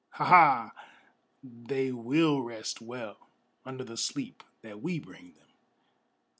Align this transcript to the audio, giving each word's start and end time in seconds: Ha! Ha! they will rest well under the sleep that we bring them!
Ha! 0.13 0.25
Ha! 0.25 0.71
they 1.43 1.91
will 1.91 2.41
rest 2.41 2.81
well 2.81 3.29
under 3.63 3.83
the 3.83 3.97
sleep 3.97 4.41
that 4.63 4.81
we 4.81 4.97
bring 4.97 5.33
them! 5.35 5.49